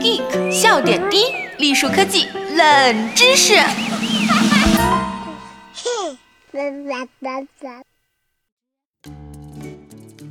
[0.00, 3.54] Geek 笑点低，栗树科技冷知识。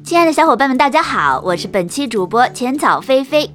[0.04, 3.50] 亲爱的小伙伴们，大家好，我是本期主播浅草菲菲。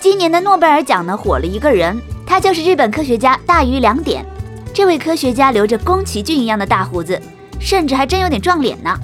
[0.00, 1.96] 今年的诺贝尔奖呢，火了一个人，
[2.26, 4.26] 他就是日本科学家大隅良典。
[4.74, 7.18] 这位科学家留着宫崎骏一样的大胡子，
[7.58, 8.94] 甚至还真有点撞脸呢。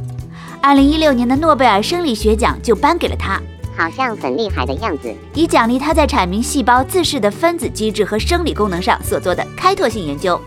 [0.61, 3.41] 二零一六年的诺贝尔生理学奖就颁给了他，
[3.77, 10.39] 好像很厉害的样子，以奖励他在阐明细胞自噬的分子机制和生理功能上所做的开拓性研究。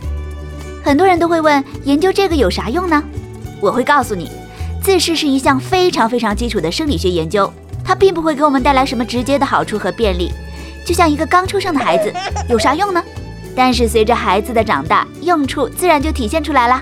[0.84, 3.04] 很多人都会问，研究这个有啥用呢？
[3.60, 4.30] 我会告诉你。
[4.84, 7.52] 自噬是一项非常非常基础的生理学研究，
[7.84, 10.32] 它并不会给我们带来什么直接的好处和便利。
[10.86, 12.14] 就像一个刚出生的孩子，
[12.48, 13.04] 有啥用呢？
[13.56, 16.82] 但是随着孩子的长大，用处自然就体现出来了。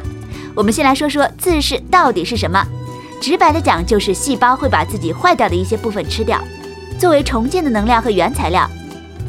[0.54, 2.64] 我们先来说说自噬到底是什么。
[3.22, 6.44] 直白的讲，就是细胞会把自己坏掉的一些部分吃掉，
[7.00, 8.70] 作为重建的能量和原材料。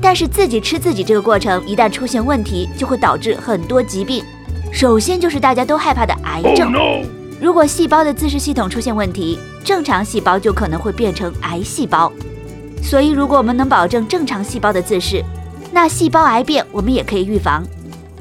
[0.01, 4.25] 但是自己吃自己这个过程一旦出现问题，就会导致很多疾病。
[4.73, 6.73] 首先就是大家都害怕的癌症。
[7.41, 12.13] 如果细胞的自噬系统出现问题，正常细胞就可能会变成癌细胞。
[12.85, 15.25] 所以，如果我们能保证正常细胞的自噬，
[15.73, 17.65] 那细胞癌变我们也可以预防。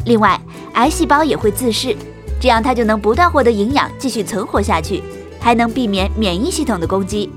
[0.06, 0.40] 另外，
[0.74, 1.96] 癌细胞也会自噬，
[2.40, 5.04] 这样它就能不断获得营养，继续存活下去，
[5.40, 7.30] 还能避免免疫系统的攻击。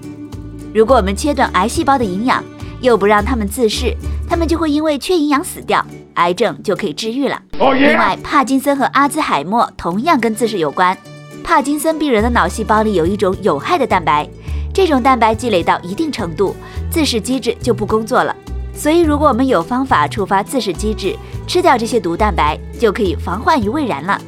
[0.73, 2.43] 如果我们切断癌细胞的营养，
[2.81, 3.95] 又不让它们自噬，
[4.31, 7.43] 它们就会因为缺营养死掉，癌症就可以治愈了。
[7.59, 10.97] 另外，帕金森和阿兹海默同样跟自噬有关。
[11.43, 14.29] 帕金森病人的脑细胞里有一种有害的蛋白，
[14.77, 16.55] 这种蛋白积累到一定程度，
[16.91, 18.37] 自噬机制就不工作了。
[18.75, 24.21] 所以，如果我们有方法触发自噬机制，吃掉这些毒蛋白，就可以防患于未然了。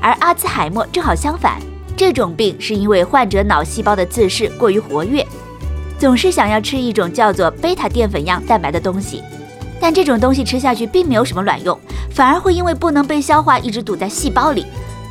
[0.00, 1.60] 而阿兹海默正好相反，
[1.96, 5.26] 这种病是因为患者脑细胞的自噬过于活跃，
[5.98, 9.24] 总是想要吃一种叫做贝塔淀粉样蛋白的东西，
[9.80, 11.76] 但这种东西吃下去并没有什么卵用，
[12.12, 14.64] 反而会因为不能被消化，一直堵在细胞里。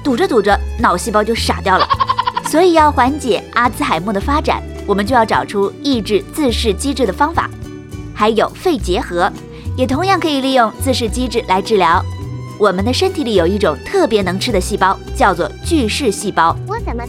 [0.06, 1.86] 堵着堵着，脑细胞就傻掉了。
[2.46, 4.60] 所以要缓解阿兹海默的发展，
[4.90, 7.48] 我们就要找出抑制自噬机制的方法。
[8.12, 9.32] 还有肺结核，
[9.78, 12.04] 也同样可以利用自噬机制来治疗。
[12.58, 16.58] 我们的身体里有一种特别能吃的细胞，叫做巨噬细胞。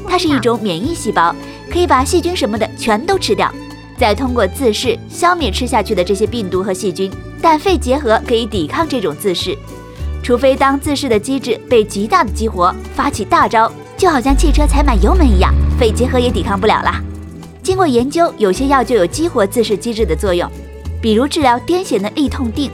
[0.06, 1.34] 它是一种免疫细胞，
[1.72, 3.50] 可以把细菌什么的全都吃掉，
[3.96, 7.10] 再通过自噬消灭吃下去的这些病毒和细菌。
[7.40, 9.56] 但肺结核可以抵抗这种自噬。
[10.22, 17.02] 除非当自噬的机制被极大的激活，发起大招，就好像汽车踩满油门一样，肺结核也抵抗不了啦。
[17.62, 20.50] 经过研究，有些药就有激活自噬机制的作用，
[21.00, 22.70] 比如治疗癫痫的利痛定。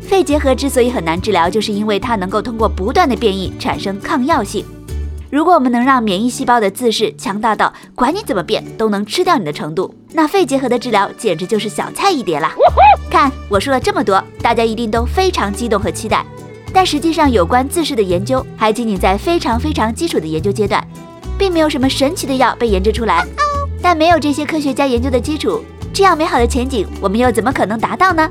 [0.00, 4.64] 肺结核之所以很难治疗，就是因为它能够通过不断的变异产生抗药性。
[5.30, 12.52] 如果我们能让免疫细胞的自噬强大到管你怎么变都能吃掉你的程度，那肺结核的治疗简直就是小菜一碟啦。
[13.10, 16.24] 看我说了这么多，大家一定都非常激动和期待。
[16.74, 20.86] 但实际上，有关自噬的研究还仅仅在非常非常基础的研究阶段，
[21.38, 23.26] 并没有什么神奇的药被研制出来。
[23.82, 25.62] 但没有这些科学家研究的基础，
[25.92, 28.30] 这样美好的前景，我们又怎么可能达到呢？